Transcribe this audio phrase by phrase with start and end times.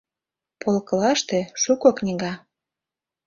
[0.61, 2.31] Полкылаште— шуко книга.